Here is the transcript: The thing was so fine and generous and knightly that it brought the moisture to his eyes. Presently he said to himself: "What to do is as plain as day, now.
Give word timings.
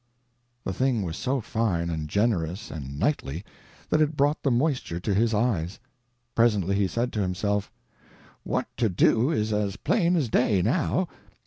The 0.63 0.73
thing 0.73 1.03
was 1.03 1.15
so 1.15 1.41
fine 1.41 1.91
and 1.91 2.09
generous 2.09 2.71
and 2.71 2.97
knightly 2.97 3.43
that 3.89 4.01
it 4.01 4.17
brought 4.17 4.41
the 4.41 4.49
moisture 4.49 4.99
to 4.99 5.13
his 5.13 5.31
eyes. 5.31 5.79
Presently 6.33 6.75
he 6.75 6.87
said 6.87 7.13
to 7.13 7.21
himself: 7.21 7.71
"What 8.41 8.65
to 8.77 8.89
do 8.89 9.29
is 9.29 9.53
as 9.53 9.75
plain 9.75 10.15
as 10.15 10.27
day, 10.27 10.63
now. 10.63 11.07